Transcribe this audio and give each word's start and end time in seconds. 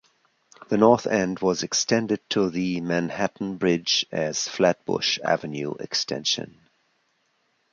The 0.69 0.79
north 0.79 1.05
end 1.05 1.41
was 1.41 1.61
extended 1.61 2.27
to 2.31 2.49
the 2.49 2.81
Manhattan 2.81 3.57
Bridge 3.57 4.03
as 4.11 4.47
Flatbush 4.47 5.19
Avenue 5.23 5.75
Extension. 5.75 6.57